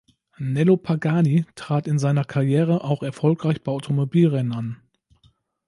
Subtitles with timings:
[0.39, 4.77] Nello Pagani trat in seiner Karriere auch erfolgreich bei Automobilrennen an.